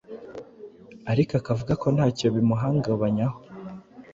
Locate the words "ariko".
1.11-1.31